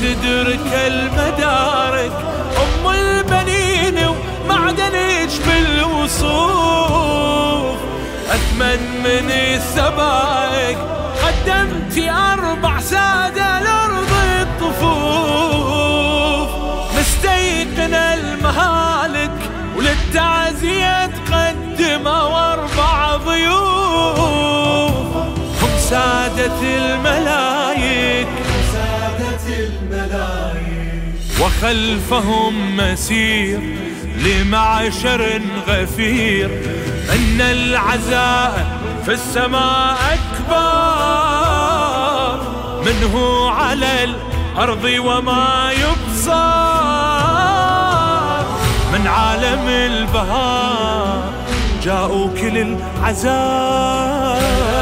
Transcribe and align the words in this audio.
تدرك 0.00 0.68
المدارك 0.72 2.12
أم 2.56 2.84
البنين 2.90 3.98
ومعدنك 4.08 5.30
بالوصوف. 5.46 6.30
أثمن 8.30 8.80
من 9.04 9.30
السبائك 9.30 10.78
قدمتي 11.22 12.10
أربع 12.10 12.80
سادة 12.80 13.58
الأرض 13.58 14.12
الطفوف. 14.40 15.70
مستيقن 16.98 17.94
المهالك 17.94 19.38
وللتعزية 19.76 21.06
تقدموا 21.06 22.22
وأربع 22.22 23.16
ضيوف. 23.16 24.18
هم 25.62 25.74
سادة 25.90 26.60
الملايك 26.62 27.29
وخلفهم 31.60 32.76
مسير 32.76 33.60
لمعشر 34.16 35.40
غفير 35.68 36.46
أن 37.14 37.40
العزاء 37.40 38.80
في 39.04 39.12
السماء 39.12 39.96
أكبر. 40.12 40.50
منه 42.84 43.50
على 43.50 44.04
الأرض 44.04 44.84
وما 44.98 45.72
يبصر. 45.72 46.30
من 48.92 49.06
عالم 49.06 49.68
البهار 49.68 51.22
جاءوا 51.84 52.28
كل 52.40 52.58
العزاء. 53.02 54.79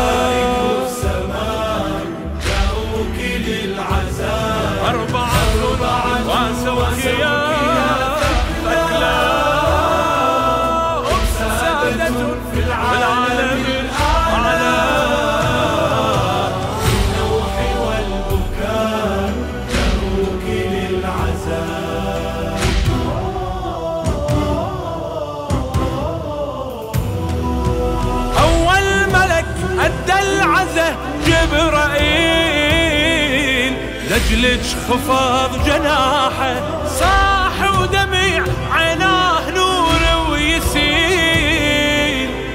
لجلج 34.30 34.66
خفاض 34.89 35.64
جناحه 35.64 36.55
صاح 36.86 37.80
ودمع 37.80 38.44
عيناه 38.72 39.50
نور 39.50 40.00
ويسيل 40.30 41.78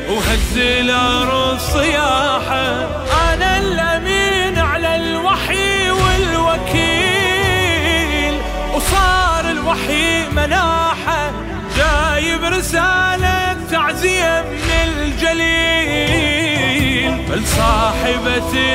وهز 0.09 0.57
الأرض 0.57 1.59
صياحه 1.59 2.87
أنا 3.33 3.57
الأمين 3.57 4.57
على 4.59 4.95
الوحي 4.95 5.91
والوكيل. 5.91 7.13
وصار 8.75 9.51
الوحي 9.51 10.29
مناحه 10.29 11.31
جايب 11.77 12.43
رسالة 12.43 13.57
تعزية 13.71 14.41
من 14.41 14.69
الجليل. 14.69 15.53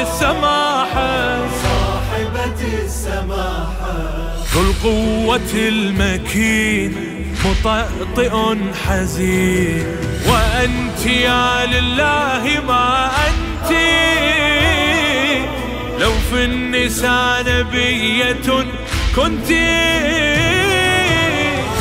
السماحة 0.02 1.38
صاحبة 1.48 1.67
السماحة. 2.88 3.96
ذو 4.54 4.60
القوة 4.60 5.52
المكين 5.54 6.92
مطأطئ 7.44 8.34
حزين. 8.86 9.86
وأنت 10.28 11.06
يا 11.06 11.66
لله 11.66 12.44
ما 12.68 13.10
أنت. 13.28 13.70
لو 16.00 16.12
في 16.30 16.44
النساء 16.44 17.44
نبية 17.48 18.48
كنت. 19.16 19.50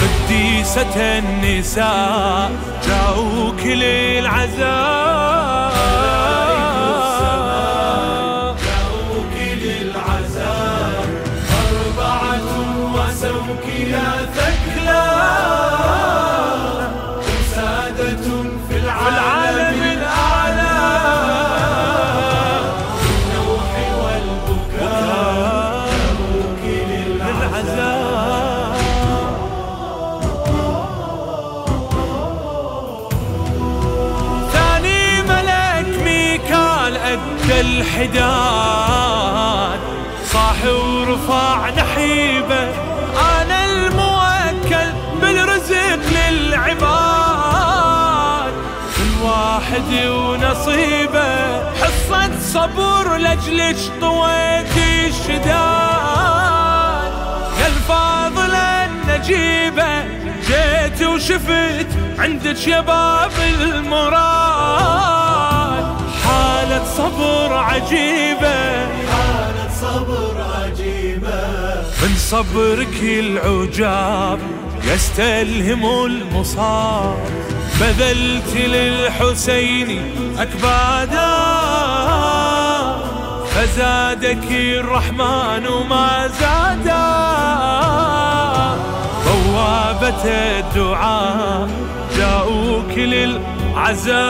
قديسة 0.02 0.96
النساء 1.20 2.52
جاوك 2.88 3.62
للعذاب 3.66 5.08
ورفع 41.28 41.70
نحيبه 41.70 42.70
أنا 43.42 43.66
الموكل 43.66 44.92
بالرزق 45.22 46.00
للعباد. 46.30 47.34
كل 48.98 49.12
واحد 49.24 49.90
ونصيبه 50.08 51.74
حصة 51.74 52.32
صبر 52.40 53.18
لاجلك 53.18 53.78
طويت 54.02 54.78
الشداد. 55.08 55.48
يا 57.60 57.68
الفاضل 57.68 58.56
النجيبه 58.56 60.04
جيت 60.48 61.02
وشفت 61.08 61.88
عندك 62.20 62.68
يا 62.68 62.82
باب 62.82 63.32
المراد. 63.62 64.78
حالة 66.26 66.84
صبر 66.98 67.54
عجيبة 67.54 68.88
صبر 69.82 70.36
عجيبة. 70.56 71.42
من 72.02 72.14
صبرك 72.18 72.98
العجاب 73.04 74.40
يستلهم 74.84 76.06
المصاب. 76.06 77.18
بذلت 77.82 78.52
للحسين 78.56 79.90
أكبادا. 80.40 81.34
فزادك 83.56 84.52
الرحمن 84.52 85.68
وما 85.68 86.28
زادا. 86.28 87.08
بوابة 89.26 90.24
الدعاء 90.26 91.70
جاءوك 92.18 92.98
للعزاء. 92.98 94.28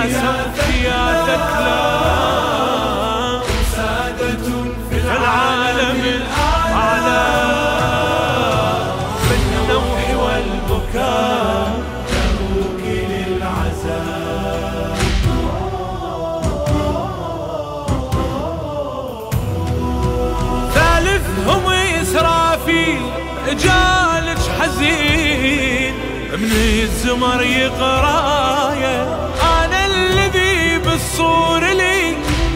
حسب 0.00 0.54
سيادتك 0.66 1.50
لا 1.60 3.40
سادة 3.76 4.46
في 4.90 4.96
العالم 5.04 6.00
الأعلى 6.04 7.26
بالنوح 9.28 10.04
والبكاء 10.22 11.70
تبوك 12.08 12.82
للعزاء 12.84 14.10
ثالثهم 20.74 21.72
إسرافيل 22.02 23.00
جالج 23.46 24.40
حزين 24.60 25.94
من 26.32 26.52
الزمر 26.82 27.42
يقرايه 27.42 29.29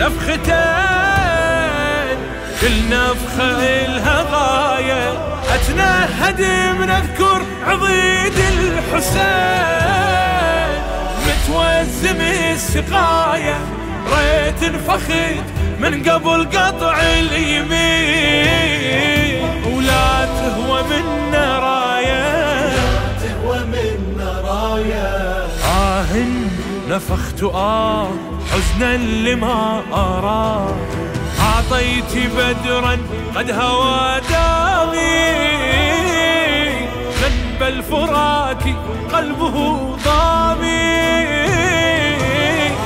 نفختين 0.05 0.45
كل 2.61 2.77
نفخة 2.91 3.85
إلها 3.85 4.19
غاية 4.31 5.05
أتنهد 5.55 6.41
من 6.81 6.91
أذكر 6.91 7.43
عضيد 7.67 8.39
الحسين. 8.59 9.25
متوزم 11.27 12.21
السقاية 12.21 13.59
ريت 14.13 14.63
انفخت 14.63 15.45
من 15.81 16.03
قبل 16.09 16.49
قطع 16.59 16.97
اليمين. 17.01 18.55
ولا 19.67 20.25
تهوى 20.25 20.83
من 20.83 21.35
راية 21.35 22.73
تهوى 23.23 23.59
من 23.59 24.21
راية 24.45 25.09
آه 25.65 26.15
نفخت 26.89 27.43
آه 27.43 28.09
حزنا 28.55 28.97
لما 28.97 29.83
أرى. 29.93 30.75
أعطيت 31.41 32.33
بدرا 32.37 32.99
قد 33.37 33.51
هوى 33.51 34.21
دامي 34.31 35.25
جنب 37.21 37.63
الفرات 37.63 38.63
قلبه 39.13 39.57
ضامي 40.05 40.95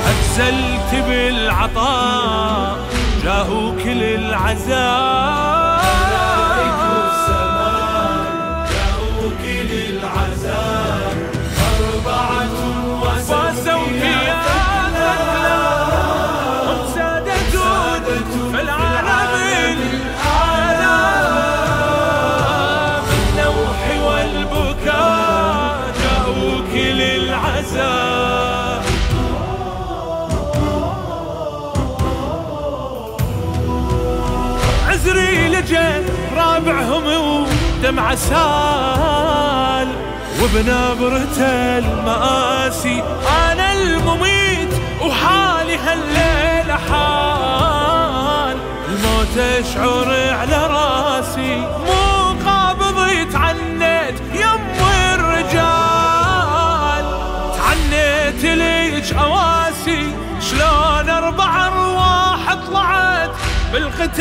أجزلت 0.09 0.91
بالعطاء 1.07 2.77
جاءوك 3.23 3.81
للعزاء. 3.85 5.68
عزري 34.99 35.47
لجا 35.49 36.03
رابعهم 36.35 37.03
ودمع 37.07 38.15
سال 38.15 39.87
وبنبرة 40.41 41.39
المآسي. 41.77 43.03
أنا 43.51 43.73
المميت 43.73 44.73
وحالي 45.01 45.77
هالليلة 45.77 46.77
حال. 46.89 48.57
الموت 48.89 49.37
أشعر 49.37 50.07
على 50.39 50.67
راسي 50.67 51.57
مو 51.57 52.35
قابض 52.45 52.97
تعنيت 53.33 54.19
يم 54.33 54.63
الرجال. 55.13 57.05
تعنيت 57.57 58.43
ليج 58.43 59.13
أواسي 59.13 60.13
شلون 60.41 61.09
أربع 61.09 61.69
بالقتال 63.73 64.19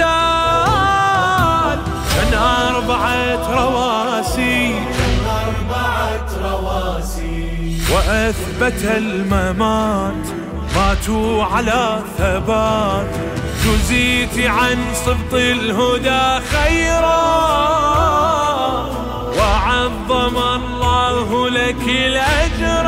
كان 2.14 2.34
أربعة 2.34 3.44
رواسي. 3.60 4.74
أربعة 5.26 6.28
رواسي 6.42 7.78
وأثبت 7.92 8.84
الممات 8.84 10.26
ماتوا 10.76 11.44
على 11.44 11.98
ثبات. 12.18 13.14
جزيت 13.64 14.46
عن 14.46 14.78
سبط 14.94 15.34
الهدى 15.34 16.46
خيرا. 16.46 17.28
وعظم 19.38 20.36
الله 20.36 21.48
لك 21.48 21.84
الأجر 21.88 22.86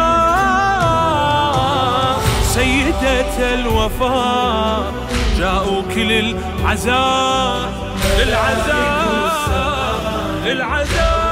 سيدة 2.42 3.54
الوفاء. 3.54 5.09
جاءوك 5.50 5.92
للعزاء 5.96 7.72
للعزاء 8.18 10.00
للعزاء 10.44 11.29